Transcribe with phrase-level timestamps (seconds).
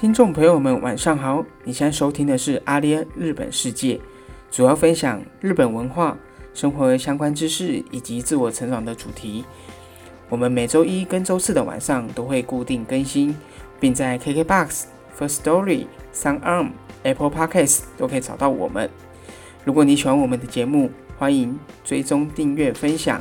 [0.00, 1.44] 听众朋友们，晚上好！
[1.62, 4.00] 你现在收听的是阿联日本世界，
[4.50, 6.16] 主要分享日本文化、
[6.54, 9.44] 生活相关知识以及自我成长的主题。
[10.30, 13.36] 我们每周一跟周四的晚上都会固定更新，
[13.78, 14.84] 并在 KKBOX、
[15.18, 16.70] First Story、SoundArm、
[17.02, 18.88] Apple Podcasts 都可以找到我们。
[19.66, 23.20] 如果你喜欢我们的节目，欢迎追踪、订阅、分享，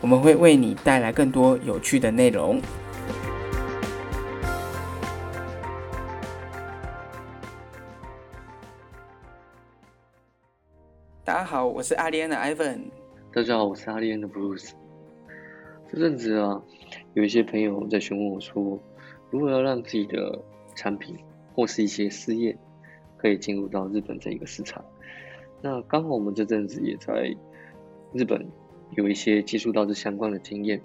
[0.00, 2.62] 我们会为你带来更多有趣的内容。
[11.44, 12.84] 家好，我是阿联的 Ivan。
[13.30, 14.70] 大家好，我是阿联的 Bruce。
[15.92, 16.62] 这阵子啊，
[17.12, 18.80] 有一些朋友在询问我说，
[19.30, 20.42] 如何让自己的
[20.74, 21.14] 产品
[21.54, 22.56] 或是一些事业
[23.18, 24.82] 可以进入到日本这一个市场。
[25.60, 27.36] 那刚好我们这阵子也在
[28.14, 28.48] 日本
[28.92, 30.80] 有一些接触到这相关的经验，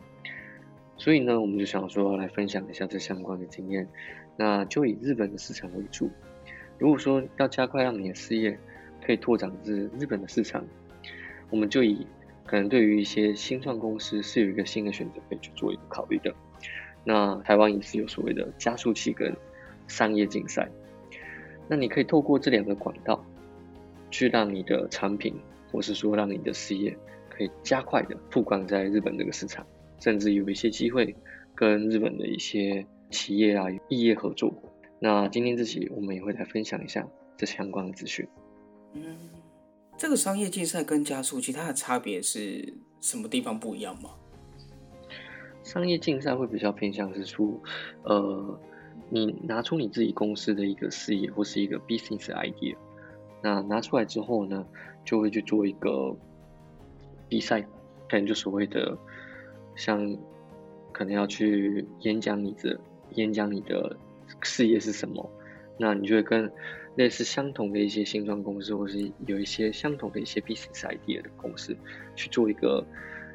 [0.98, 3.88] 所以呢，我们就想说来分享一下这相关的经验。
[4.36, 6.10] 那就以日本的市场为主。
[6.78, 8.60] 如果说要加快让你的事业，
[9.10, 10.64] 可以拓展至日本的市场，
[11.50, 12.06] 我们就以
[12.46, 16.32] 可能对于一些新创公司是有一个新的选择可以去做一个考虑的。
[17.04, 19.36] 那台湾也是有所谓的加速器跟
[19.88, 20.70] 商业竞赛，
[21.68, 23.26] 那你可以透过这两个管道，
[24.12, 25.34] 去让你的产品
[25.72, 26.96] 或是说让你的事业
[27.30, 29.66] 可以加快的曝光在日本这个市场，
[30.00, 31.16] 甚至有一些机会
[31.56, 34.54] 跟日本的一些企业啊异业合作。
[35.00, 37.08] 那今天这期我们也会来分享一下
[37.38, 38.28] 这相关的资讯。
[38.94, 39.04] 嗯，
[39.98, 44.12] 这个商业竞赛跟加速器它的差别是什么地方不一样吗？
[45.64, 47.48] 商业竞赛会比较偏向是说，
[48.04, 48.60] 呃，
[49.10, 52.76] 你拿出你自己公司的一个事业或是一个 business idea，
[53.44, 54.66] 那拿出来之后呢，
[55.06, 56.16] 就会去做一个
[57.28, 57.62] 比赛，
[58.10, 58.98] 可能就所谓的
[59.76, 60.18] 像
[60.92, 62.80] 可能要去演讲你的
[63.16, 63.96] 演讲你的
[64.42, 65.30] 事业是什么，
[65.80, 66.52] 那你就会跟。
[66.96, 71.74] 类似相同的一些新创公司，或是有一些相同的一些 business idea 的公司
[72.14, 72.86] 去做一个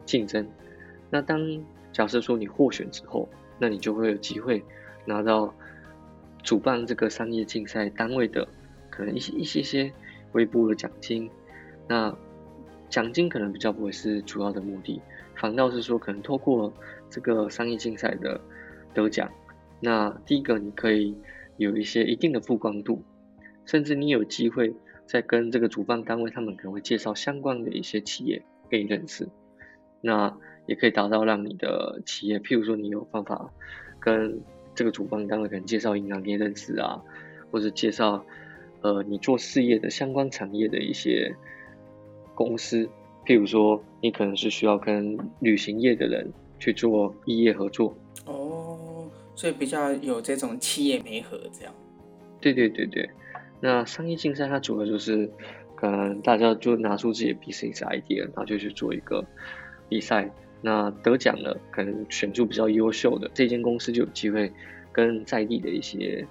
[0.05, 0.47] 竞争。
[1.09, 1.41] 那当
[1.91, 3.27] 假设说你获选之后，
[3.59, 4.63] 那你就会有机会
[5.07, 5.55] 拿到
[6.43, 8.47] 主办这个商业竞赛单位的
[8.91, 9.91] 可能一些一些些
[10.33, 11.31] 微薄的奖金。
[11.89, 12.15] 那
[12.91, 15.01] 奖金可能比较不会是主要的目的，
[15.37, 16.71] 反倒是说可能透过
[17.09, 18.39] 这个商业竞赛的
[18.93, 19.31] 得奖，
[19.81, 21.17] 那第一个你可以
[21.57, 23.03] 有一些一定的曝光度。
[23.67, 24.75] 甚至你有机会
[25.07, 29.27] 在跟这个主办单位，他们可能会介绍相关的一些企业给你认识，
[30.03, 33.51] 那也可以达到让你的企业，譬如说你有办法
[33.99, 34.41] 跟
[34.75, 37.03] 这个主办单位可能介绍银行给你认识啊，
[37.51, 38.27] 或者介绍
[38.83, 41.35] 呃你做事业的相关产业的一些
[42.35, 42.91] 公司，
[43.25, 47.97] 譬如说你可能是需要跟旅行业的人去做异业合作。
[49.35, 51.75] 所以比较有这种企业媒合这样。
[52.41, 53.09] 对对对对。
[53.61, 55.31] 那商业竞赛它主要就是，
[55.75, 59.25] 可能大家就拿出自己的 business idea，然后就去做一个
[59.89, 60.31] 比赛。
[60.61, 64.51] 那得奖了，可能选出比较优秀的这间公司就有机会
[64.93, 66.27] 跟在地的一些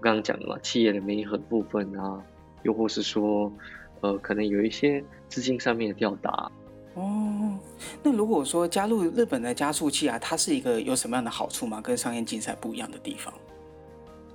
[0.00, 2.22] 刚刚讲的嘛，企业的媒合部分啊，
[2.62, 3.52] 又或是说，
[4.02, 6.50] 呃，可能有一些资金上面的调达。
[6.94, 7.58] 哦，
[8.02, 11.80] 那如果说加入日本的加速器啊，它是一个有什么样的好处吗？
[11.80, 13.32] 跟商业竞赛不一样的地方？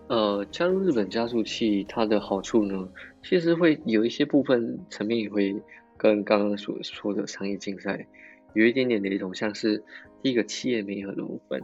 [0.07, 2.87] 呃，加入日本加速器，它的好处呢，
[3.23, 5.55] 其实会有一些部分层面也会
[5.97, 8.07] 跟刚刚所说的商业竞赛
[8.53, 9.83] 有一点点雷同，像是
[10.21, 11.61] 第一个企业媒合的部分，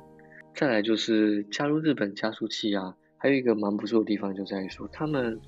[0.54, 5.40] 再来就是加入日本加速器啊，还有一个蛮不错的地方就在于说，他们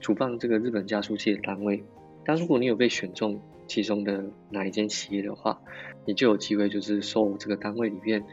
[0.00, 1.84] 主办这个日本加速器的单位，
[2.24, 5.60] 但如果你有被选中其中的哪一间企业的话，
[6.04, 8.24] 你就有机会就是受这个单位里面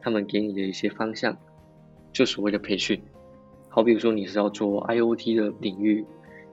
[0.00, 1.36] 他们给你的一些方向，
[2.12, 3.00] 就所谓的培训。
[3.68, 6.04] 好，比如说你是要做 IOT 的领域，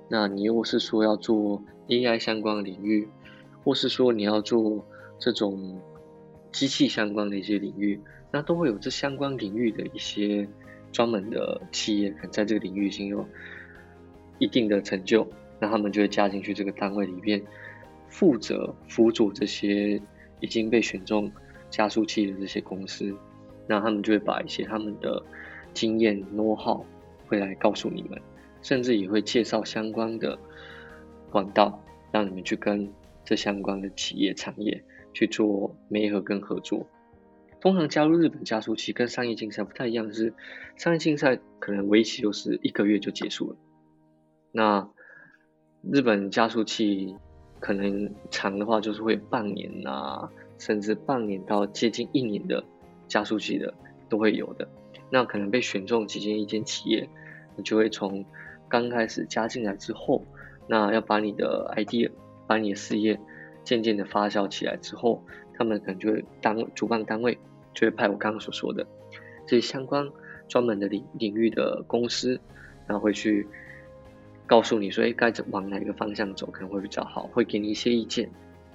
[0.09, 3.07] 那你又是说要做 AI 相关的领域，
[3.63, 4.85] 或是说你要做
[5.17, 5.81] 这种
[6.51, 7.99] 机器相关的一些领域，
[8.31, 10.47] 那都会有这相关领域的一些
[10.91, 13.25] 专门的企业，可能在这个领域已经有
[14.37, 15.27] 一定的成就，
[15.59, 17.41] 那他们就会加进去这个单位里面，
[18.17, 20.01] 负责辅佐这些
[20.39, 21.31] 已经被选中
[21.69, 23.13] 加速器的这些公司，
[23.67, 25.23] 那他们就会把一些他们的
[25.73, 26.83] 经验 know how。
[27.29, 28.21] 会来告诉你们，
[28.61, 30.39] 甚至也会介绍相关的
[31.29, 31.77] 管道，
[32.09, 32.89] 让你们去跟
[33.25, 34.81] 这相关的企业产业
[35.13, 36.87] 去做媒合跟合作。
[37.59, 40.33] 通常加入日本加速器跟商业竞赛不太一样，是
[40.77, 43.57] 商业竞赛可能为期就是一个月就结束了，
[44.53, 44.89] 那
[45.81, 47.13] 日本加速器
[47.59, 52.63] 可能长的话就是会半年啊，甚至半年到接近一年的
[53.07, 53.73] 加速期的
[54.09, 54.67] 都会有的。
[55.09, 57.09] 那可能被选中几间一间企业，
[57.55, 58.25] 你就会从
[58.67, 60.23] 刚开始加进来之后，
[60.67, 62.11] 那要把你的 idea，
[62.45, 63.19] 把你的事业
[63.63, 67.37] 渐渐的发酵起来之后，他们可能就会单主办单位
[67.73, 68.85] 就会派我刚刚所说的
[69.45, 70.09] 这些相关
[70.49, 72.39] 专门的领领域的公司，
[72.85, 73.47] 然后会去
[74.47, 78.27] 告诉你说，哎，该往哪个方向走可能会比较好，会给你一些意见，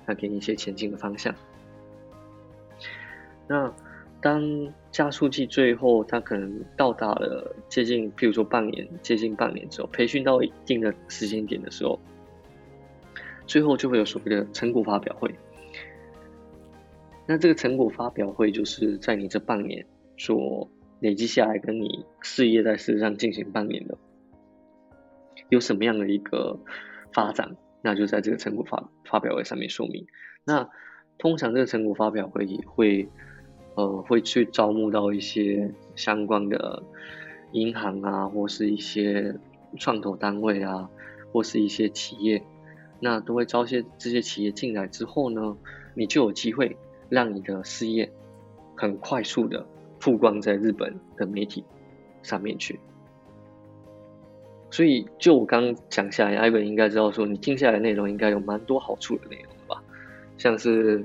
[0.07, 1.35] 那给你一些前进的方向。
[3.49, 3.75] 那
[4.21, 11.99] 当加速器最后它可能到达了接近，譬如说半年，接近半年之后，培训到一定的时间点的时候，
[13.47, 15.35] 最后就会有所谓的成果发表会。
[17.27, 19.87] 那这个成果发表会就是在你这半年
[20.19, 20.69] 所
[21.01, 23.97] 累积下来，跟你事业在事实上进行半年的，
[25.53, 26.59] 有什么样的一个
[27.13, 30.07] 发展，那就在这个成果发发表会上面说明。
[30.45, 30.69] 那
[31.19, 33.09] 通常这个成果发表会也会。
[33.75, 36.83] 呃，会去招募到一些相关的
[37.53, 39.35] 银行啊，或是一些
[39.79, 40.91] 创投单位啊，
[41.33, 42.43] 或是一些企业，
[43.01, 45.57] 那都会招些这些企业进来之后呢，
[45.95, 46.77] 你就有机会
[47.09, 48.13] 让你的事业
[48.77, 49.67] 很快速的
[49.99, 51.65] 曝光在日本的媒体
[52.23, 52.79] 上面去。
[54.73, 59.81] 所以，就我刚讲下来，艾文应该知道说，你听下来内容应该有蛮多好处的内容吧，
[60.37, 61.05] 像是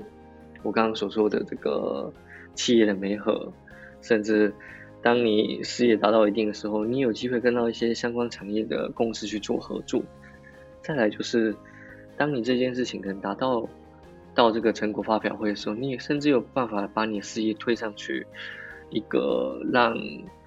[0.64, 2.12] 我刚刚所说的这个。
[2.54, 3.52] 企业的媒合，
[4.02, 4.52] 甚至
[5.00, 10.02] 当你事业达到一定的时候，你有机会跟到一些相关产业的公司去做合作。
[10.82, 11.54] 再来就是，
[12.16, 13.68] 当你这件事情能达到
[14.34, 18.26] 到这个成果发表会的时候，你也甚至有办法把你的事业推上去，
[18.90, 19.96] 一个让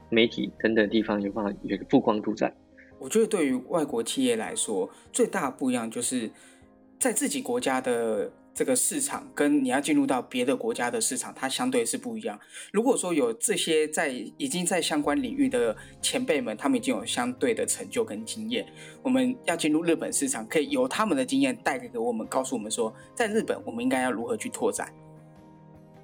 [0.10, 2.54] 媒体等等地方有办法有个曝光度在。
[3.02, 6.32] 我觉得对于外国企业来说，最大的不一样就是
[7.00, 8.32] 在自己国家的。
[8.54, 12.38] 这个市场跟你要进入到别的国家的市场，它相对是不一样。
[12.74, 18.66] 如果说有这些在已经在相关领域的前辈们，他们已经有相对的成就跟经验，
[19.02, 24.94] 我们要进入日本市场，可以由他们的经验带给我们，告诉我们说，在日本我们应该要如何去拓展。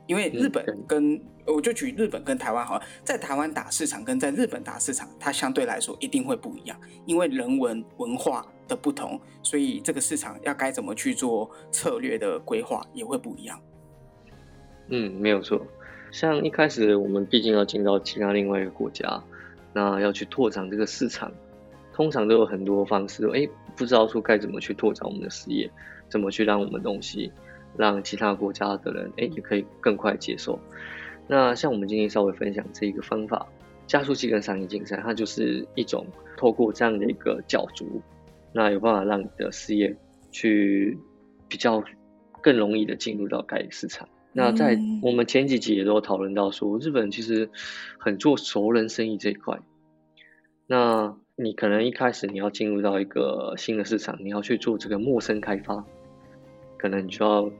[0.07, 8.45] 因为日本跟我就举日本跟台湾好了，在台湾打市场跟在日本打市场，它相对来说一定会不一样，因为人文文化。
[8.67, 13.57] 的不同，所以这个市场要该怎么去做策略的规划也会不一样。
[14.89, 15.65] 嗯，没有错。
[16.11, 19.23] 像一开始我们毕竟要进到其他另外一个国家，
[19.71, 21.31] 那要去拓展这个市场，
[21.94, 23.25] 通常都有很多方式。
[23.29, 25.71] 哎，不知道说该怎么去拓展我们的事业，
[26.09, 27.31] 怎么去让我们东西
[27.77, 30.59] 让其他国家的人哎也可以更快接受。
[31.27, 33.45] 那像我们今天稍微分享这一个方法，
[33.85, 36.06] 加速器跟商业竞赛，它就是一种
[36.38, 38.01] 透过这样的一个角逐。
[38.53, 39.95] 那有办法让你的事业
[40.31, 40.97] 去
[41.47, 41.83] 比较
[42.41, 44.07] 更容易的进入到该市场。
[44.31, 47.50] 那在我们前几集也都讨论到说，日本其实
[47.97, 49.59] 很做熟人生意这一块。
[50.65, 55.85] 那你可能一开始你要进入到一个新的市场，你要去做这个陌生开发，
[56.77, 57.51] 可能你就要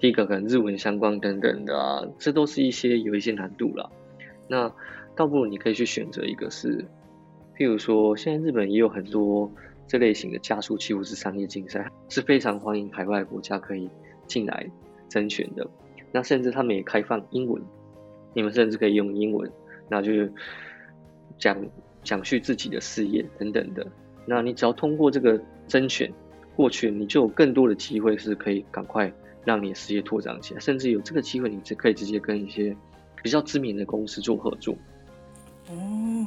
[0.00, 3.92] 第一个可能日文相关等等的啊，这都是一些有一些难度了。
[4.48, 4.74] 那
[5.14, 6.84] 倒不如你可以去选择一个是，
[7.56, 9.50] 譬如说现在日本也有很多。
[9.90, 13.90] 这类型的加速器或是商业竞赛是非常欢迎海外国家可以
[14.28, 14.70] 进来
[15.08, 15.66] 甄选的。
[16.12, 17.60] 那甚至他们也开放英文，
[18.32, 19.50] 你们甚至可以用英文，
[19.88, 20.12] 那就
[21.38, 21.60] 讲
[22.04, 23.84] 讲述自己的事业等等的。
[24.26, 26.12] 那你只要通过这个甄选
[26.54, 29.12] 过去，你就有更多的机会是可以赶快
[29.44, 32.76] 让你的事业拓展起来，甚至有这个机会，你可以直接跟一些
[33.22, 34.74] 比较知名的公司做合作。
[35.68, 36.26] 哦，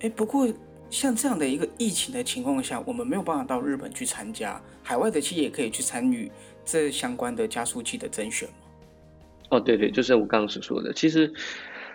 [0.00, 0.48] 哎，不过。
[0.90, 6.30] 像这样的一个疫情的情况下，我们没有办法到日本去参加，海外的企业可以去参与
[6.64, 8.54] 这相关的加速器的甄选吗？
[9.50, 10.92] 哦，对对，就是我刚刚所说的。
[10.92, 11.32] 其实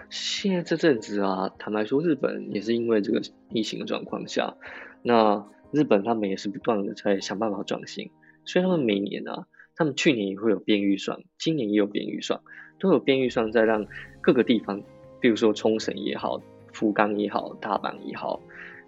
[0.09, 3.21] 现在这阵子啊，坦白说，日本也是因为这个
[3.51, 4.53] 疫情的状况下，
[5.01, 8.11] 那日本他们也是不断的在想办法转型，
[8.43, 9.47] 所以他们每年啊，
[9.79, 12.41] 他们去年也会有编预算，今年也有编预算，
[12.81, 13.87] 都有编预算在让
[14.19, 14.83] 各个地方，
[15.21, 16.41] 比如说冲绳也好，
[16.73, 18.41] 福冈也好，大阪也好。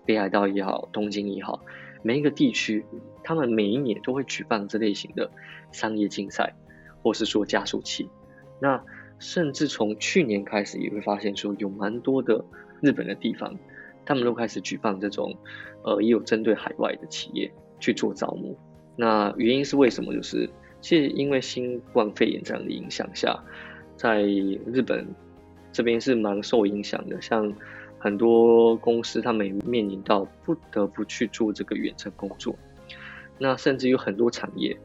[0.05, 1.63] 北海道也好，东京也好，
[2.03, 2.83] 每一个地区，
[3.23, 5.31] 他们每一年都会举办这类型的
[5.71, 6.53] 商业竞赛，
[7.01, 8.09] 或是说加速器。
[8.59, 8.83] 那
[9.17, 12.43] 甚至从去年开始，也会发现说有蛮多的
[12.81, 13.57] 日本的地方，
[14.05, 15.37] 他们都开始举办这种，
[15.85, 18.57] 呃，也有针对海外的企业去做招募。
[18.97, 20.13] 那原因是为什么？
[20.13, 20.49] 就是
[20.81, 23.39] 其实因为新冠肺炎这样的影响下，
[23.95, 25.07] 在日本
[25.71, 27.53] 这边是蛮受影响的，像。
[28.03, 32.55] 很多公司他们也面临到不得不去做这个远程工作，
[33.37, 34.75] 那甚至有很多产业，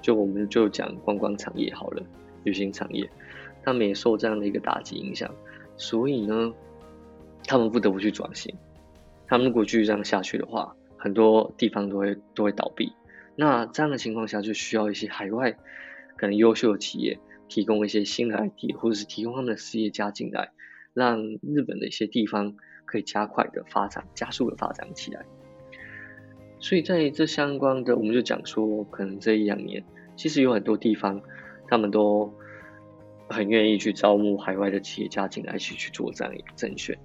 [0.00, 2.02] 就我们就讲观光产业好了，
[2.44, 3.10] 旅行产业，
[3.64, 5.28] 他们也受这样的一个打击影响。
[5.76, 6.54] 所以呢，
[7.44, 8.54] 他们不得不去转型。
[9.26, 12.92] 他们如果继续这样下去的话，很多地方都会都会倒闭。
[13.40, 15.56] 那这样的情况下，就需要一些海外
[16.18, 17.18] 可能优秀的企业
[17.48, 20.50] 提供一些新的 ID，或者是提供他们的事业家进来，
[20.92, 22.54] 让日本的一些地方
[22.84, 25.24] 可以加快的发展、加速的发展起来。
[26.58, 29.82] 所以在这相关的，我们就讲说，可能这一两年，
[30.16, 31.22] 其实有很多地方，
[31.66, 32.34] 他们都
[33.30, 36.98] 很愿意去招募海外的企业家进来去去做这样一个甄选。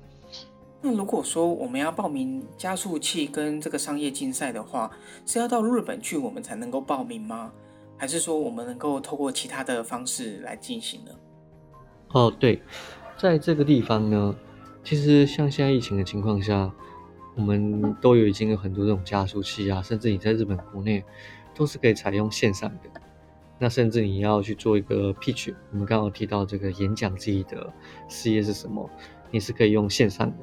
[0.86, 4.92] 那如果说我们要报名加速器跟这个商业竞赛的话，
[5.26, 7.52] 是要到日本去我们才能够报名吗？
[7.98, 11.12] 还是说我们能够透过其他的方式来进行呢？
[12.10, 12.62] 哦，对，
[13.18, 14.36] 在这个地方呢，
[14.84, 16.72] 其实像现在疫情的情况下。
[17.38, 21.04] 我们都有已经有很多这种加速器啊，甚至你在日本国内
[21.54, 23.02] 都是可以采用线上的。
[23.60, 27.74] 那甚至你要去做一个 pitch，我们刚刚提到这个演讲自己的
[28.08, 28.90] 事业是什么，
[29.32, 30.38] 你是可以用线上的。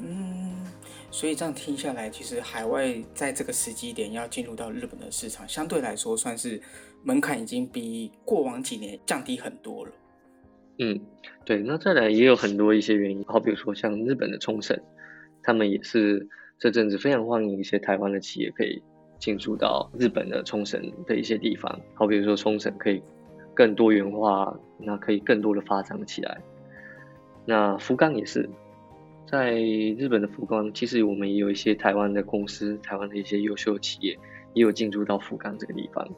[0.00, 0.64] 嗯，
[1.10, 6.60] 所以这样听下来，其实海外在这个时机点要进入到日本的市场，相对来说算是
[7.02, 9.92] 门槛已经比过往几年降低很多了。
[10.78, 11.00] 嗯，
[11.44, 11.62] 对。
[11.62, 14.78] 那再来也有很多一些原因，好比如说像日本的冲绳。
[15.40, 16.28] 他们也是
[16.58, 18.82] 这阵子非常欢迎一些台湾的企业可以
[19.18, 23.02] 进驻到日本的冲绳的一些地方，好比如说冲绳可以
[23.54, 26.38] 更多元化，那可以更多的发展起来。
[27.46, 28.46] 那福冈也是，
[29.30, 34.18] 在日本的福冈，其实我们也有一些台湾的公司，台湾的一些优秀企业
[34.54, 36.08] 也有进驻到福冈这个地方。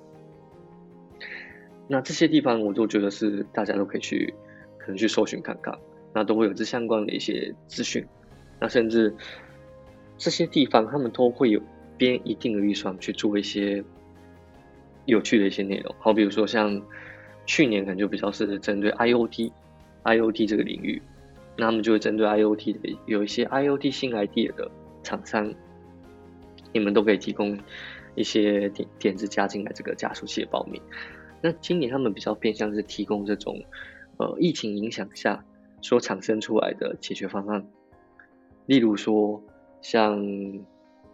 [1.88, 4.32] 那这些地方我都觉得是大家都可以去，
[4.78, 5.76] 可能去搜寻看看，
[6.14, 8.06] 那都会有这相关的一些资讯。
[8.60, 9.12] 那甚至
[10.16, 11.60] 这些地方，他们都会有
[11.98, 13.82] 编一定的预算去做一些
[15.06, 16.80] 有趣的一些内容，好，比如说像
[17.44, 21.02] 去年可能就比较是针对 IOT，IOT 这个领域，
[21.56, 24.70] 那他们就会针对 IOT 的有一些 IOT 新 idea 的
[25.02, 25.54] 厂商，
[26.72, 27.58] 你们都可以提供
[28.14, 30.80] 一些点点子加进来这个加速器的报名。
[31.42, 33.62] 那今年他们比较偏向是提供这种
[34.18, 35.44] 呃疫情影响下
[35.80, 37.66] 所产生出来的解决方案。
[38.66, 39.42] 例如说，
[39.80, 40.22] 像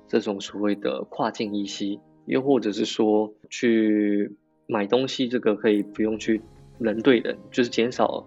[0.08, 6.42] 这种所谓的跨境一息，又或者是说去买东西，这个可以不用去
[6.78, 8.26] 人对人，就是减少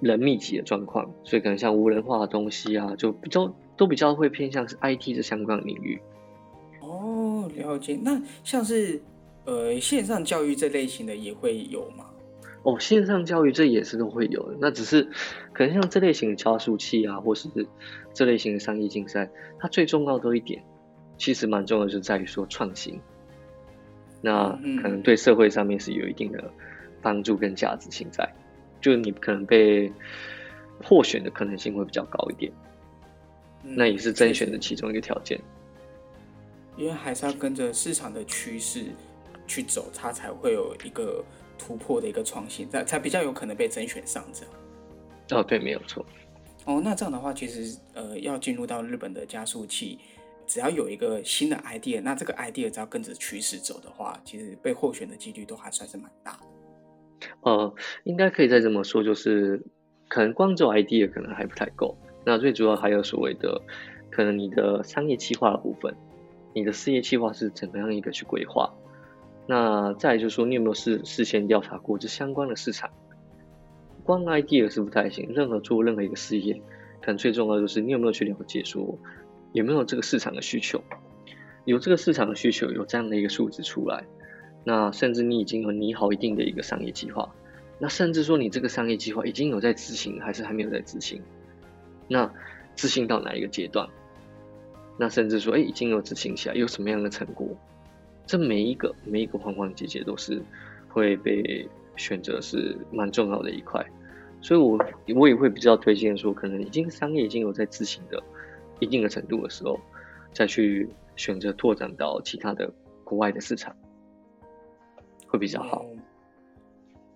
[0.00, 1.10] 人密集的状况。
[1.24, 6.00] 所以可能像无人化的东西啊，就比较都比较会偏向是 IT 这相关领域。
[6.80, 7.98] 哦，了解。
[8.02, 9.00] 那像是
[9.44, 12.06] 呃线上教育这类型的也会有吗？
[12.64, 15.08] 哦，线上教育这也是都会有的，那只是
[15.52, 17.48] 可能像这类型的加速器啊，或是
[18.12, 20.62] 这类型的商业竞赛，它最重要的一点，
[21.16, 23.00] 其实蛮重要的，就在于说创新。
[24.20, 24.50] 那
[24.82, 26.50] 可能对社会上面是有一定的
[27.00, 28.28] 帮助跟价值性在，
[28.80, 29.92] 就你可能被
[30.82, 32.52] 获选的可能性会比较高一点，
[33.62, 35.40] 那也是甄选的其中一个条件。
[36.76, 38.86] 因为还是要跟着市场的趋势
[39.46, 41.24] 去走，它才会有一个。
[41.60, 44.54] 突破的一个创新，才才比较有可能被甄选上这样。
[45.32, 46.06] 哦，对，没有错。
[46.66, 49.98] 哦，那这样的话，其实呃，要进入到日本的加速器，
[50.46, 56.46] 只要有一个新的 idea，那这个 idea 只要跟着趋势走的话，其实被获选的几率都还算是蛮大的。
[57.40, 59.62] 呃，应该可以再这么说，就是
[60.08, 63.60] 可能光做 idea 可能还不太够，那最主要还有所谓的，
[64.10, 65.94] 可能你的商业计划的部分，
[66.54, 68.72] 你的事业计划是怎么样一个去规划。
[69.46, 72.90] 那再就是说，你有没有事事先调查过这相关的市场？
[74.04, 76.54] 光 idea 是不太行，任何做任何一个事业，
[77.00, 78.98] 可能最重要的就是你有没有去了解说
[79.52, 80.82] 有没有这个市场的需求，
[81.64, 84.04] 有这个市场的需求，有这样的一个数字出来，
[84.68, 87.34] 那甚至你已经有拟好一定的一个商业计划，
[87.78, 91.22] 那甚至说你这个商业计划已经有在执行，还是还没有在执行？
[92.06, 92.30] 那
[92.76, 93.88] 执行到哪一个阶段？
[94.98, 97.48] 那甚至说，哎，已经有执行起来，有什么样的成果？
[98.26, 100.42] 这每一个每一个环环节节都是
[100.90, 103.82] 会被选择是蛮重要的一块，
[104.42, 104.78] 所以我
[105.16, 108.22] 我也会比较推荐说，可能已经商业已经有在执行的
[108.80, 109.80] 一定的程度的时候，
[110.34, 112.70] 再去选择拓展到其他的
[113.02, 113.74] 国外的市场，
[115.28, 115.84] 会比较好。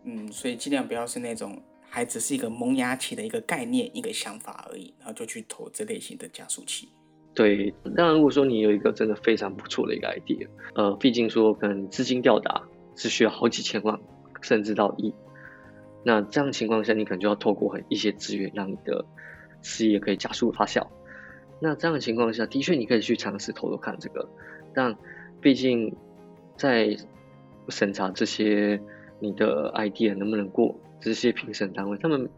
[0.05, 6.89] 嗯，所以尽量不要是那种还只是一个萌芽期的一个概念、一个想法而已，然后就去投这类型的加速器。
[7.35, 12.63] 对，当然，如果说你有一个真的非常不错的一个 idea，呃，毕竟说可能资金吊打
[12.95, 13.99] 是需要好几千万，
[14.43, 15.15] 甚至到亿，
[16.05, 19.05] 那这样情况下，你可能就要透过很一些资源，让你的
[19.63, 20.87] 事业可以加速发酵。
[21.61, 24.29] 那这样的情况下，的确你可以去尝试投投看这个，
[24.75, 24.95] 但
[25.41, 25.95] 毕竟
[26.59, 26.95] 在
[27.69, 28.81] 审查这些
[29.21, 32.29] 你的 idea 能不能过，这些评审单位他们。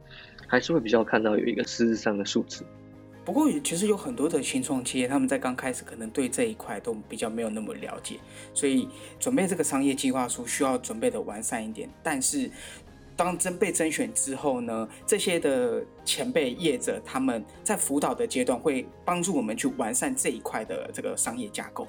[0.47, 2.65] 还是会比较看到有一个实质上的数字。
[3.25, 8.17] 不过，其实有很多的新创企业，他们在刚开始可能对这一块都比较没有那么了解，
[8.53, 8.87] 所以
[9.19, 11.89] 准备这个商业计划书需要准备的完善一点。
[12.03, 12.49] 但是，
[13.17, 21.89] 当真被甄选之后呢，这些的前辈业者他们在辅导的阶段会帮助我们去完善这一块的这个商业架构。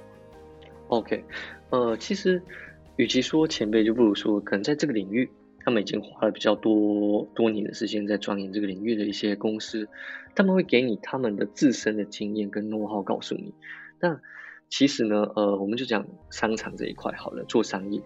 [0.87, 1.23] OK，
[1.71, 2.41] 呃，其实
[2.97, 5.29] 与其说前辈，就不如说可能在这个领域。
[5.65, 9.87] 他们已经花了比较多多年的时间在钻研这个领域的一些公司，
[10.35, 13.51] 他们会给你他们的自身的经验跟 know how 告诉你。
[13.99, 14.21] 那
[14.69, 17.99] 其实呢，呃，我们就讲商场这一块好了，做商业，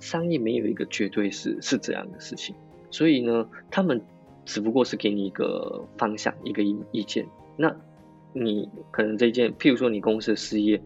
[0.00, 2.54] 商业没有一个绝对是是这样的事情。
[2.90, 4.02] 所以呢，他们
[4.44, 7.26] 只不过是给你一个方向，一个意意见。
[7.56, 7.74] 那
[8.34, 10.78] 你可能这件，譬如说你公司的事业，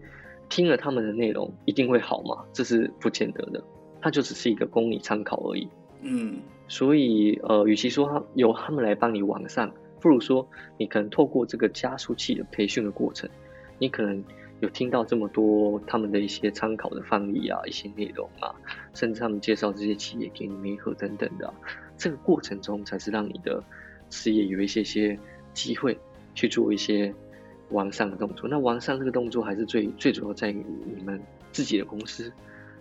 [0.53, 2.45] 听了他们的内容一定会好吗？
[2.53, 3.63] 这是不见得的，
[3.99, 5.67] 它就只是一个供你参考而已。
[6.03, 13.27] 嗯，所以呃，与其说他由他们来帮你完善，不如说你可能透过这个加速器的培训的过程，
[13.79, 14.23] 你可能
[14.59, 18.53] 有听到这么多他们的一些参考的范例啊，一些内容啊，
[18.93, 21.51] 甚至他们介绍这些企业给你媒合等等的，
[21.97, 23.63] 这个过程中才是让你的
[24.11, 25.17] 事业有一些些
[25.51, 25.97] 机会
[26.35, 27.11] 去做一些
[27.73, 28.47] 完善的动作。
[28.47, 30.63] 那完善这个动作还是最最主要在于
[30.95, 32.31] 你们自己的公司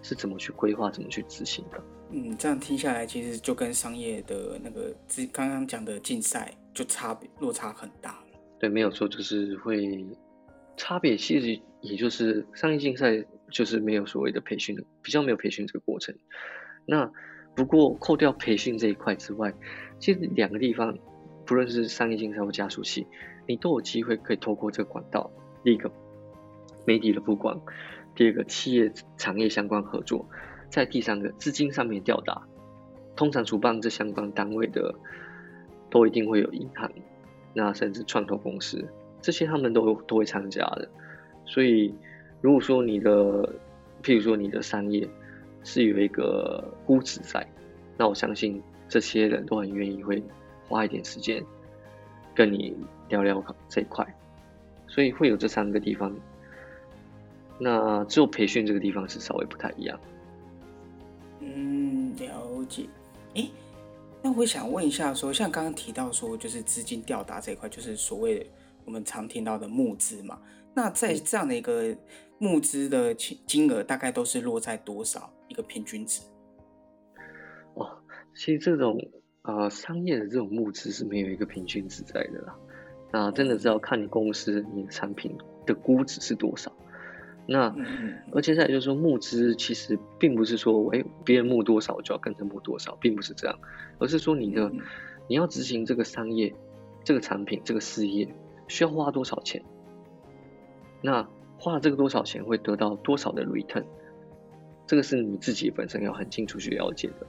[0.02, 1.82] 是怎么去规划、怎么去执行的。
[2.10, 8.26] 嗯，这样听下来，其实就跟商业的那个之刚刚讲的竞赛就差别落差很大了。
[8.60, 10.06] 对，没有错，就是会
[10.76, 16.14] 差别，其实也就是商业竞赛就是没有所谓的培训的，比较没有培训这个过程。
[16.86, 17.10] 那
[17.54, 19.52] 不过扣掉培训这一块之外，
[19.98, 20.98] 其实两个地方，
[21.46, 23.06] 不论是商业竞赛或加速器，
[23.46, 25.30] 你都有机会可以透过这个管道，
[25.62, 25.90] 第一个
[26.84, 27.60] 媒体的曝光，
[28.14, 30.26] 第二个企业产业相关合作。
[30.70, 32.46] 在第三个资金上面吊打，
[33.14, 34.94] 通常主办这相关单位的，
[35.90, 36.90] 都一定会有银行，
[37.52, 38.88] 那甚至创投公司，
[39.20, 40.88] 这些他们都都会参加的。
[41.44, 41.94] 所以，
[42.40, 43.54] 如果说你的，
[44.02, 45.06] 譬如说你的商业
[45.62, 47.46] 是有一个估值在，
[47.98, 50.24] 那我相信这些人都很愿意会
[50.68, 51.44] 花一点时间
[52.34, 52.74] 跟你
[53.12, 54.06] 聊聊这一块。
[54.88, 56.14] 所以会有这三个地方，
[57.58, 59.98] 那只有培训这个地方是稍微不太一样。
[61.40, 62.86] 嗯，了解。
[63.34, 63.48] 哎，
[64.20, 68.46] 那我想问一下，说像刚刚提到说，就是资金调达这一块，就是所谓
[68.84, 70.38] 我们常听到的募资嘛。
[70.74, 71.96] 那在这样的一个
[72.36, 76.20] 募资的金金额，大概都是落在多少一个平均值？
[77.72, 77.96] 哦，
[78.34, 79.00] 其实这种
[79.40, 82.54] 呃商业的这种募资是没有一个平均值在的啦。
[83.12, 86.72] 那真的是要看你公司你的产品的估值是多少。
[87.44, 87.74] 那，
[88.32, 93.58] 而且再就是说，募资其实并不是说，哎，别人募多少我就要跟着募多少，并不是这样，
[93.98, 94.70] 而是说你的
[95.26, 96.54] 你要执行这个商业、
[97.02, 98.28] 这个产品、这个事业
[98.68, 99.60] 需要花多少钱，
[101.00, 103.84] 那花了这个多少钱会得到多少的 return，
[104.86, 107.26] 这个是你自己本身要很清楚去了解的。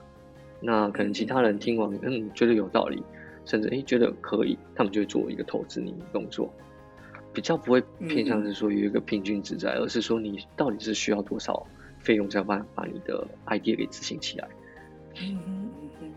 [0.60, 3.02] 那可能其他人听完，嗯，觉得有道理，
[3.44, 6.52] 甚至诶觉得可以，他们就会做一个投资你的动作。
[7.32, 11.66] 比较不会偏向是说有一个平均值在，而是说你到底是需要多少
[11.98, 14.48] 费用才有办法把你的 idea 给执行起来。
[15.20, 16.12] 嗯嗯嗯嗯。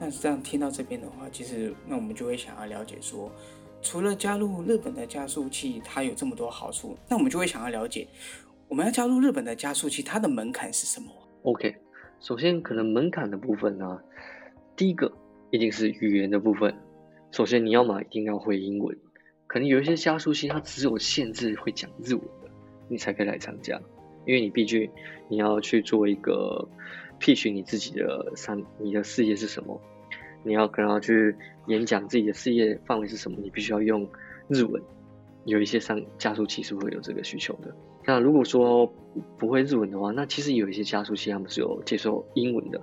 [0.00, 3.30] 那这样听到这边的话，其实那我们就会想要了解说，
[3.80, 8.08] 除了加入日本的加速器，它有这么多好处，那我们就会想要了解，
[8.66, 11.06] 我们要加入日本的加速器，它的门槛是什么
[11.42, 11.76] ？OK，
[12.18, 14.00] 首先可能门槛的部分呢，
[14.74, 15.12] 第一个
[15.50, 16.74] 一定是语言的部分，
[17.30, 18.96] 首先你要么一定要会英文。
[19.46, 22.50] 可能有一些加速器，它只有限制会讲日文的，
[22.88, 23.80] 你才可以来参加。
[24.26, 24.90] 因为你毕竟
[25.28, 26.68] 你要去做一个
[27.18, 29.80] pitch 你自己的商，你的事业是什么，
[30.44, 31.34] 你要可能要去
[31.66, 34.06] 演讲自己的事业范围是什么，你必须要用
[34.48, 34.82] 日文。
[35.44, 37.74] 有一些商加速器是会有这个需求的。
[38.04, 38.92] 那如果说
[39.38, 42.78] 不会日文的话，那其实有一些加速器他们是有接受英文的。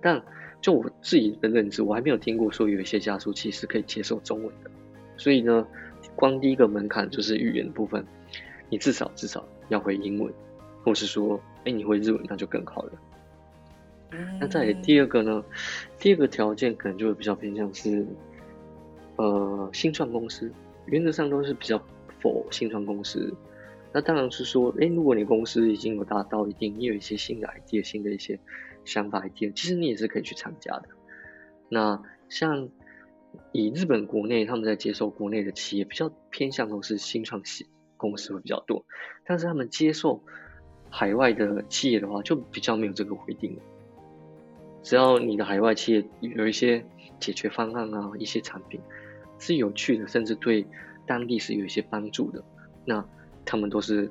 [0.00, 0.22] 但
[0.60, 4.70] 就我自己的认知，我还没有听过说有一些加速器是可以接受中文的。
[5.16, 5.66] 所以呢，
[6.14, 8.04] 光第一个门槛就是语言部分，
[8.68, 10.32] 你至少至少要会英文，
[10.82, 12.92] 或是说，哎，你会日文那就更好了。
[14.40, 15.44] 那再第二个呢，
[15.98, 18.04] 第二个条件可能就会比较偏向是，
[19.16, 20.50] 呃，新创公司，
[20.86, 21.80] 原则上都是比较
[22.18, 23.32] 否新创公司。
[23.92, 28.38] 那当然是说，哎，如果你公司已经有达到一定，你有一些新的 idea、新的一些
[28.90, 30.88] 想法 idea，其实你也是可以去参加的。
[31.68, 32.68] 那像。
[33.52, 38.84] 以日本国内，他们在接受国内的企业比较偏向都是新创企公司会比较多，
[39.24, 40.20] 但是他们接受
[40.90, 43.56] 海外的企业的话，就比较没有这个规定。
[44.82, 46.84] 只要你的海外企业有一些
[47.20, 48.80] 解决方案啊，一些产品
[49.38, 50.66] 是有趣的，甚至对
[51.06, 52.42] 当地是有一些帮助的。
[52.84, 53.04] 那
[53.44, 54.10] 他们都是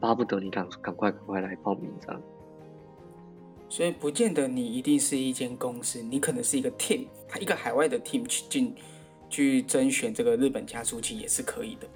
[0.00, 2.20] 巴不得你赶赶快赶快来报名这样。
[3.70, 8.74] 所以不见得你一定是一间公司，你可能是一个 team，他一个海外的 team 去进
[9.28, 11.86] 去甄选这个日本加速器也是可以的。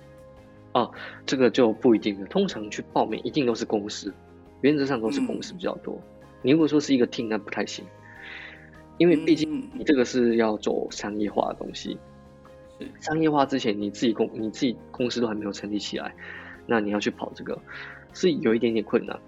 [0.74, 0.92] 哦，
[1.24, 2.26] 这个就不一定了。
[2.26, 4.12] 通常去报名一定都是公司，
[4.61, 5.98] 原则上都是公司比较多。
[6.42, 7.85] 你如果说是一个 team，那不太行，
[8.98, 11.98] 因为毕竟你这个是要走商业化的东西。
[13.00, 16.14] 商业化之前，你自己公你自己公司都还没有成立起来，
[16.66, 17.58] 那你要去跑这个，
[18.12, 19.18] 是有一点点困难。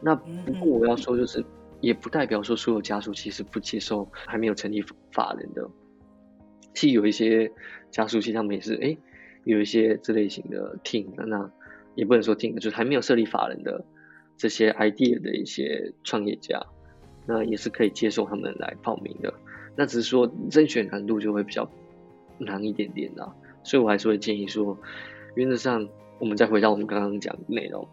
[0.00, 1.44] 那不过我要说就是。
[1.84, 5.68] 也不代表说所有加速器是不接受还没有成立法人的，
[6.72, 7.52] 其实有一些
[7.90, 8.96] 加速器他们也是哎，
[9.44, 11.50] 有一些这类型的 team，那
[11.94, 13.84] 也不能说 team，就是还没有设立法人的
[14.38, 16.58] 这些 idea 的一些创业家，
[17.26, 19.32] 那也是可以接受他们来报名的。
[19.76, 21.70] 那只是说甄选难度就会比较
[22.38, 24.78] 难一点点啦，所以我还是会建议说，
[25.34, 25.86] 原则上
[26.18, 27.86] 我们再回到我们刚刚讲的内容。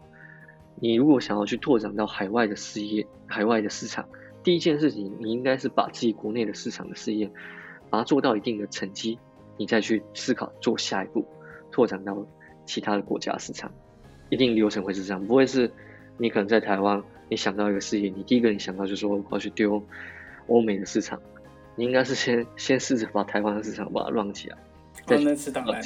[0.76, 4.08] 你如果想要去拓展到海外的事业、海外的市场，
[4.42, 7.30] 第一件事情，你应该是把自己国内的市场的事业，
[7.90, 9.18] 把它做到一定的成绩，
[9.56, 11.24] 你再去思考做下一步，
[11.70, 12.26] 拓展到
[12.66, 13.70] 其他的国家市场。
[14.30, 15.70] 一定流程会是这样，不会是
[16.16, 19.82] 你可能在台湾，你想到一个事业，你第一个你想到就说我要去丢
[20.46, 21.20] 欧美的市场，
[21.76, 24.56] 你应该是先先试着把台湾的市场把它乱起来，
[25.06, 25.80] 再那是当然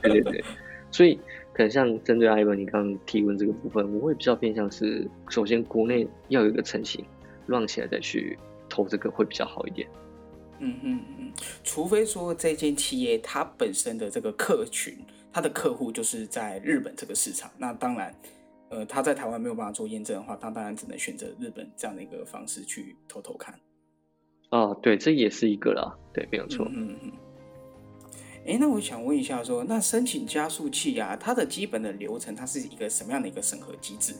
[0.00, 0.44] 对对对，
[0.92, 1.18] 所以。
[1.54, 7.04] 可能像针对艾文你刚刚提问这个部分，我会比较偏向是，首先国内要有一个成型，
[7.44, 8.38] 乱起来再去
[8.70, 9.86] 投这个会比较好一点。
[10.60, 14.96] 嗯嗯嗯，除非说这间企业它本身的这个客群，
[15.30, 18.14] 它的客户就是在日本这个市场，那当然，
[18.70, 23.54] 呃，他在台湾没有办法做验证的话，他当然只能选择日本这样的一个方式去偷偷看。
[24.48, 26.66] 哦，对，这也是一个啦，对，没有错。
[26.70, 27.12] 嗯嗯。
[28.46, 34.14] 哎，那我想问一下，说那申请加速器啊，它的基本的流程，它是一个什么样的一个审核机制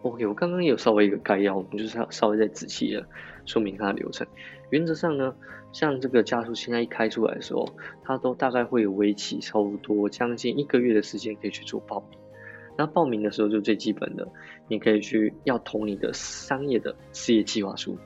[0.00, 3.06] ？OK，我刚刚有稍微一个概要，我们就是稍微再仔细的
[3.44, 4.26] 说明它的流程。
[4.70, 5.34] 原则上呢，
[5.72, 7.68] 像这个加速器，它一开出来的时候，
[8.02, 12.18] 它都大概会有为期差不多将近一个月的时间可以去做报名。
[12.78, 14.26] 那报名的时候就最基本的，
[14.66, 17.98] 你可以去要投你的商业的事业计划书，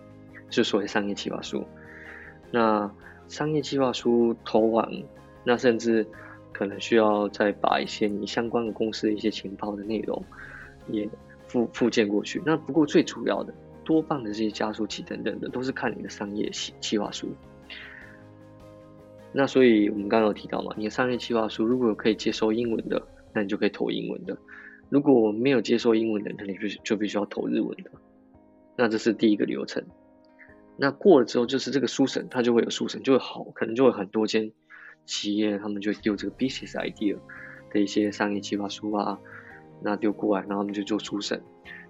[0.51, 1.65] 就所谓商业计划书。
[2.51, 2.93] 那
[3.29, 4.91] 商业计划书投完，
[5.45, 6.07] 那甚至
[6.53, 10.23] 可能需要再把一些你相关的公司的一些情报的内容
[10.89, 11.09] 也
[11.47, 12.43] 附附件过去。
[12.45, 13.53] 那不过最主要的，
[13.85, 17.29] 多半的这些加速器等等的，都是看你的商业计计划书。
[19.33, 23.03] 那所以我们刚刚有提到嘛，你的商业计划书如果可以接收英文的，
[23.35, 24.35] 那你就可以投英文的；
[24.89, 27.91] 如果没有接收英文的，那你就就必须要投日文的。
[28.77, 29.85] 那这是第一个流程。
[30.79, 34.53] 那过了之后，就是这个书审，它就会有书审，就会好，可能就会很多间
[35.07, 37.17] 企业，他们就丢这个 business idea
[37.73, 39.19] 的一些商业计划书啊，
[39.83, 41.43] 那丢过来，然后他们就做书审。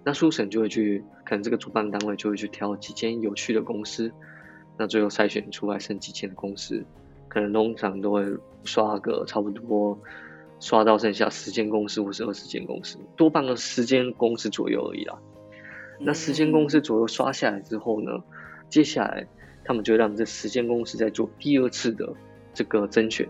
[0.05, 4.13] 那书审就会去，可能这个主办单位就会去挑几间有趣的公司，
[4.79, 6.85] 那最后筛选出来剩几间的公司，
[7.27, 8.25] 可能通常都会
[8.63, 9.99] 刷个差不多，
[10.61, 15.19] 刷到剩下十间公司或是二十间公司，多半个十间公司左右而已啦。
[15.99, 18.23] 那十间公司左右刷下来之后呢？
[18.69, 19.27] 接下来，
[19.65, 22.13] 他们就让这十间公司在做第二次的
[22.53, 23.29] 这个甄选。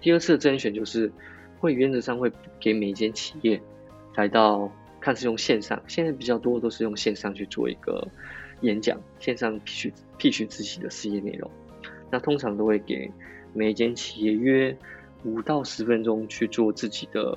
[0.00, 1.10] 第二次的甄选就是
[1.58, 3.60] 会原则上会给每间企业
[4.14, 8.06] 来到，看是用线上，现在比较多都是用线上去做一个
[8.60, 11.50] 演讲，线上 P 取 pitch 自己的事业内容。
[12.10, 13.10] 那通常都会给
[13.52, 14.76] 每一间企业约
[15.24, 17.36] 五到十分钟去做自己的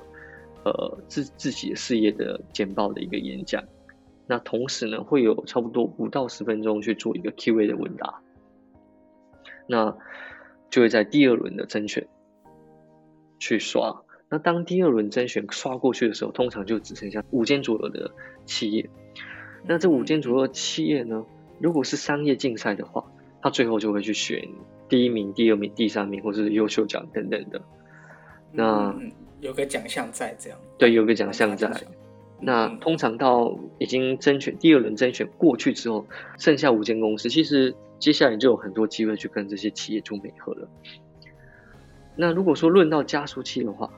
[0.64, 3.64] 呃自自己的事业的简报的一个演讲。
[4.30, 8.20] 那同时呢，会有差不多五到十分钟去做一个 Q&A 的问答，
[9.66, 9.98] 那
[10.70, 12.06] 就会在第二轮的甄选
[13.40, 14.02] 去刷。
[14.28, 18.12] 那当第二轮甄选刷过去的时候，通常就只剩下五间左右的
[18.44, 18.88] 企业。
[19.66, 21.26] 那这五间左右的企业呢，
[21.58, 23.10] 如果是商业竞赛的话，
[23.42, 24.48] 他最后就会去选
[24.88, 27.60] 第一名、第二名、第三名，或者是优秀奖等等的。
[28.52, 28.96] 那
[29.40, 30.58] 有个奖项在这样。
[30.78, 31.68] 对，有个奖项在。
[32.42, 36.06] 那通常到已经甄选第二轮甄选过去之后，
[36.38, 40.68] 剩下五间公司，其实接下来就有很多机会去跟这些企业做美合了。
[42.16, 43.90] 那如果说论到加速器的话，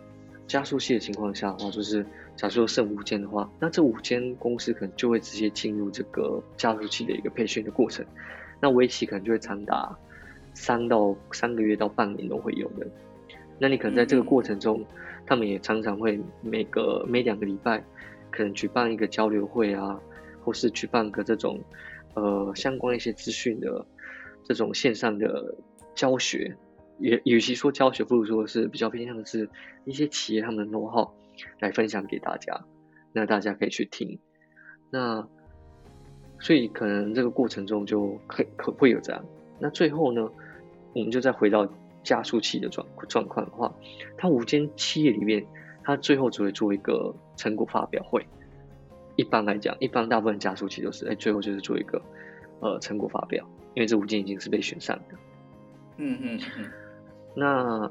[0.48, 8.04] 加速器的情况下的话，就是假如说剩五间的话，那这五间公司可能就会直接进入这个加速器的一个培训的过程。
[8.60, 9.96] 那为期可能就会长达
[10.52, 12.86] 三到三个月到半年都会有的。
[13.60, 14.84] 那你可能在这个过程中，
[15.26, 17.84] 他们也常常会每个每两个礼拜。
[18.32, 20.00] 可能举办一个交流会啊，
[20.42, 21.60] 或是举办个这种，
[22.14, 23.86] 呃，相关一些资讯的
[24.42, 25.54] 这种线上的
[25.94, 26.56] 教学，
[26.98, 29.48] 也与其说教学，不如说是比较偏向的是
[29.84, 31.10] 一些企业他们的 know how
[31.60, 32.64] 来分享给大家，
[33.12, 34.18] 那大家可以去听。
[34.90, 35.28] 那
[36.40, 39.24] 所以可能这个过程中就可可会有这样。
[39.60, 40.28] 那最后呢，
[40.92, 43.72] 我们就再回到加速器的状状况的话，
[44.18, 45.46] 它五间企业里面，
[45.84, 48.26] 它最后只会做一个成果发表会。
[49.16, 52.00] 一般来讲，一般大部分加速器都是，哎，最后就是做一个
[52.60, 55.16] 呃成果发表，因为这五件已经是被选上的。
[55.98, 56.70] 嗯嗯嗯。
[57.34, 57.90] 那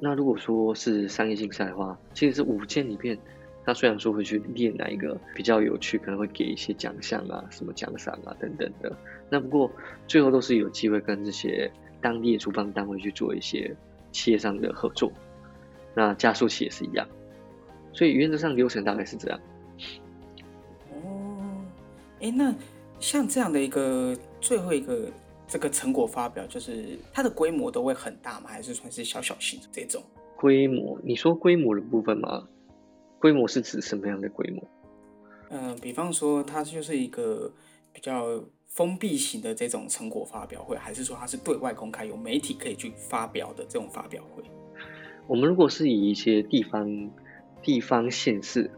[0.00, 3.18] 那如果说是商业竞赛的话，其实是五件里面。
[3.66, 8.94] 他虽然说会去列哪一个比较有趣，可能会给一些奖项啊、什么奖赏啊等等的。
[9.30, 9.70] 那不过
[10.06, 13.74] 最后都是有机会跟这些当地的主办单位去做一些
[14.12, 15.10] 企业上的合作。
[15.94, 17.06] 那加速器也是一样，
[17.92, 19.40] 所以原则上流程大概是这样。
[20.92, 21.64] 哦，
[22.20, 22.54] 哎，那
[22.98, 25.08] 像这样的一个最后一个
[25.46, 28.48] 这个成果发表，就是它的规模都会很大吗？
[28.48, 30.02] 还是算是小小型的这种？
[30.36, 30.98] 规模？
[31.02, 32.48] 你说规模的部分吗？
[33.20, 34.62] 规模是指什么样的规模？
[35.50, 37.52] 嗯，比方说它就是一个
[37.92, 44.42] 比较封闭型的这种成果发表会，还是说它是对外公开，有媒体可以去发表的这种发表会？
[45.26, 47.10] 我们如果是以一些地方、
[47.62, 48.70] 地方县市，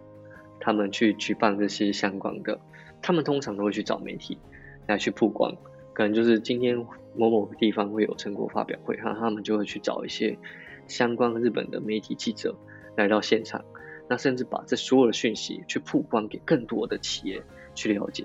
[0.60, 2.60] 他们去举办这些相关的，
[3.02, 4.38] 他们通常都会去找媒体
[4.86, 5.54] 来去曝光。
[5.92, 6.76] 可能就是今天
[7.16, 10.38] 某某个地方会有成果发表会，哈，他们就会去找一些
[10.86, 12.54] 相关日本的媒体记者
[12.96, 13.64] 来到现场。
[14.08, 17.42] 那甚至把这所有的讯息去曝光给更多的企业
[17.74, 18.22] 去了解，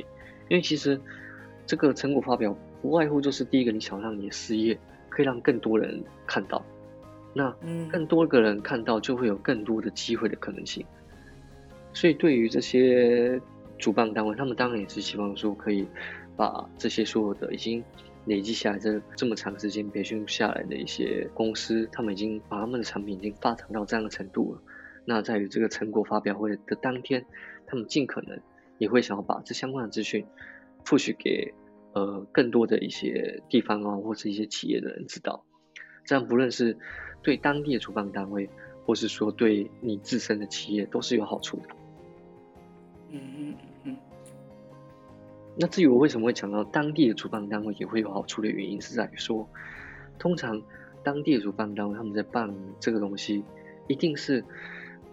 [0.47, 1.01] 因为其实
[1.65, 4.77] 这个成果发表不外乎就是第一个，你想让你的事业
[5.09, 6.63] 可以让更多人看到，
[7.33, 7.55] 那
[7.91, 10.85] 更多个人看到就会有更多的机会的可能性。
[11.93, 13.41] 所以对于这些
[13.77, 15.87] 主办单位，他们当然也是希望说可以
[16.35, 17.83] 把这些所有的已经
[18.25, 24.61] 累积下来这这么长时间培训下来的一些公司，他们已经把他们的产品已经发展到这样的程度了。
[25.05, 27.25] 那在于这个成果发表会的当天，
[27.65, 28.39] 他们尽可能
[28.77, 30.25] 也会想要把这相关的资讯，
[30.85, 31.53] 复许给
[31.93, 35.43] 呃更多的一些地方啊，或是一些企业的人知道。
[36.05, 36.77] 这样不论是
[37.21, 38.49] 对当地的主办单位，
[38.85, 41.63] 或是说对你自身的企业，都是有好处的。
[43.09, 43.97] 嗯嗯嗯。
[45.57, 49.47] 那至于我为什么会讲到当地的主办单位也会有好处的原因，是在于说，
[50.17, 50.61] 通常
[51.03, 53.43] 当地的主办单位他们在办这个东西，
[53.87, 54.43] 一定是。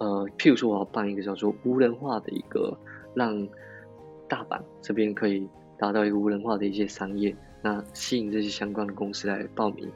[0.01, 2.79] 呃，譬如说，我要办一个叫做无人化的一个，
[3.17, 3.49] 让
[4.29, 5.45] 大阪这边可以
[5.77, 9.91] 达到一个无人化的一些商业，那吸引这些相关的公司来报名。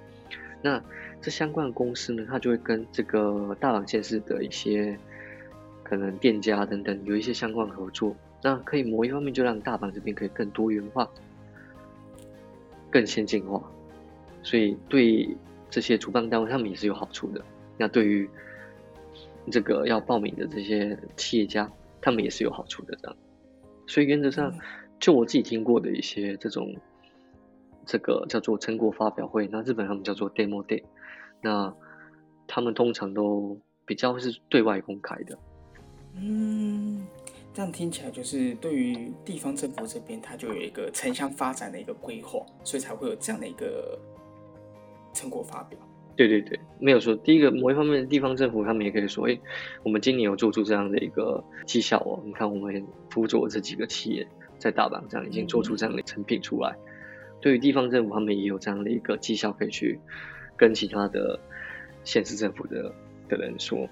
[0.62, 0.83] 那
[1.20, 4.96] 这相关的公司呢，它就会跟这个大阪县市的一些
[5.83, 11.09] 可能店家等等有一些相关合作，那可以某一方面就让大阪这边可以更多元化、
[12.90, 13.62] 更先进化，
[14.42, 15.37] 所以对
[15.68, 17.44] 这些主办单位他们也是有好处的。
[17.77, 18.29] 那对于
[19.51, 21.70] 这个要报名的这些企业家，
[22.01, 23.16] 他们也是有好处的，这样。
[23.87, 24.55] 所以原则上，
[25.01, 26.77] 就我自己听过的一些这种，
[27.85, 30.83] 这个叫做成果发表会，那日本他们叫做 demo day，
[31.40, 31.75] 那
[32.47, 35.38] 他们通常都比较是对外公开的。
[36.14, 37.07] 嗯，
[37.55, 43.99] 这样听起来就是对于地方政府这边，它就有一个城乡发展的一个规划，所以才会有这样的一个
[45.14, 45.79] 成果发表。
[46.14, 49.38] 对对对，没有说第一个某一方面的地方政府，他们也可以说，哎，
[49.83, 52.21] 我们今年有做出这样的一个绩效哦。
[52.27, 56.77] 你看，我们辅佐这几个企业在大阪这样已经做出这样的成品出来。
[57.42, 60.00] 对于地方政府，他们也有这样的一个绩效可以去
[60.57, 61.38] 跟其他的
[62.05, 62.90] 县市政府的
[63.28, 63.87] 的人说。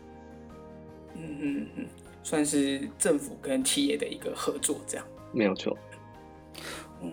[1.15, 1.87] 嗯嗯嗯，
[2.23, 5.77] 算是政府跟企业的一个合作，这样没有错。
[7.03, 7.13] 嗯。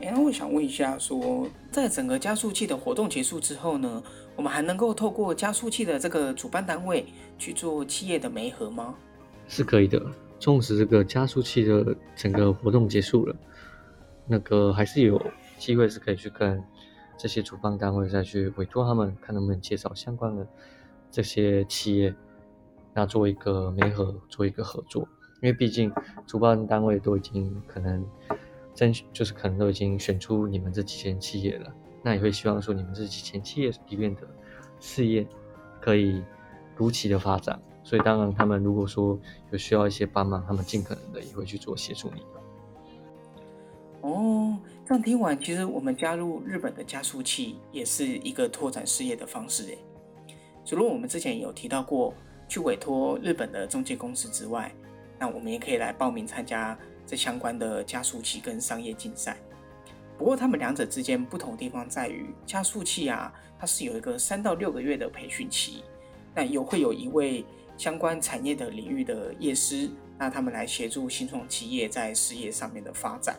[0.00, 4.00] 哎，那我想问一下，说在整个加速器的活动结束之后呢，
[4.36, 7.04] 我们还能够透过加速器的这个主办单位
[7.36, 8.94] 去做企业的媒合吗？
[9.48, 10.00] 是可以的。
[10.38, 13.34] 纵使这个加速器的整个活动结束了，
[14.24, 15.20] 那个还是有
[15.58, 16.62] 机会是可以去跟
[17.16, 20.46] 这些主办单位再去委托他们，看能不能介绍相关的
[21.10, 22.14] 这些企业，
[22.94, 25.06] 那做一个媒合，做一个合作。
[25.42, 25.92] 因为毕竟
[26.26, 28.04] 主办单位都已经可能。
[28.74, 34.20] 真就是可能都已经选出你们这几间企业了，那也会希望说你们这几间企业里面的
[34.78, 35.26] 事业
[35.80, 36.22] 可以
[36.76, 39.18] 如期的发展，所以当然他们如果说
[39.50, 42.26] 有需要一些帮忙，他们尽可能的也会去做协助你的。
[44.02, 44.56] 哦，
[44.88, 49.76] 这样听完，其实我们加入日本的加速器也是一个拓展事业的方式诶。
[50.64, 52.14] 除了我们之前有提到过
[52.48, 54.72] 去委托日本的中介公司之外，
[55.18, 56.78] 那我们也可以来报名参加。
[57.06, 59.36] 这相关的加速器跟商业竞赛，
[60.16, 65.84] 不过，他们两者之间不同地方在于，加速器啊，它是有一个三到六个月的培训期，
[66.34, 67.44] 那有会有一位
[67.76, 73.38] 相关产业的领域的业师，那他们来协助新创企业在事业上面的发展。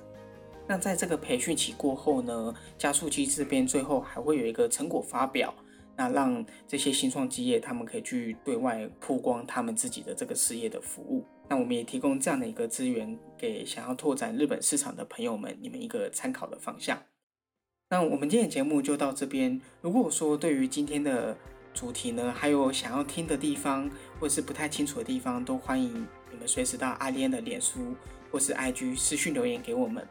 [0.69, 5.51] 那在这个培训期过后呢，加速器这边最后还会有一个成果发表，
[5.97, 11.25] 那让这些新创企业他们可以去对外曝光他们自己的这个事业的服务。
[11.47, 17.01] 那我们也提供这样的一个资源给想要拓展日本市场的朋友们，你们一个参考的方向。
[17.89, 19.59] 那我们今天的节目就到这边。
[19.81, 21.35] 如果说对于今天的
[21.73, 27.95] 主题呢，还有想要听的地方，或是不太清楚的地方，都欢迎你们随时到阿莲的脸书
[28.29, 30.07] 或是 IG 私讯留言给我们。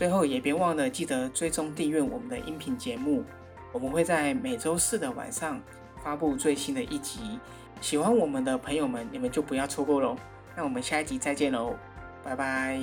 [0.00, 3.22] 最后也别忘了记得追踪订阅我们的音频节目，
[3.70, 5.60] 我们会在每周四的晚上
[6.02, 7.38] 发布最新的一集。
[7.82, 10.16] 喜欢我们的朋友们，你们就不要错过喽。
[10.56, 11.76] 那我们下一集再见喽，
[12.24, 12.80] 拜拜。